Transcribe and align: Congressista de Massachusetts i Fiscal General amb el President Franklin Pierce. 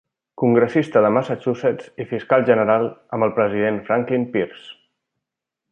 Congressista 0.43 1.03
de 1.05 1.11
Massachusetts 1.17 1.91
i 2.03 2.07
Fiscal 2.13 2.47
General 2.49 2.89
amb 3.19 3.27
el 3.27 3.35
President 3.39 3.79
Franklin 3.91 4.27
Pierce. 4.37 4.71